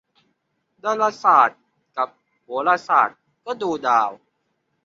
[0.83, 1.59] ดาราศาสตร์
[1.97, 2.09] กับ
[2.43, 4.09] โหราศาสตร์ก็ดูดาว